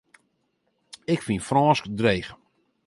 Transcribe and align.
Ik 1.13 1.21
fyn 1.25 1.45
Frânsk 1.47 1.85
dreech. 1.99 2.29